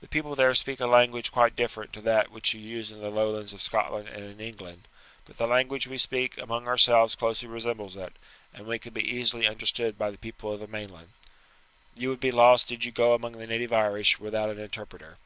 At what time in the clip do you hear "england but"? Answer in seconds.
4.40-5.36